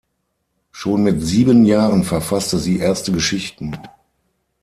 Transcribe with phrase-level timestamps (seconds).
[0.71, 3.77] Schon mit sieben Jahren verfasste sie erste Geschichten.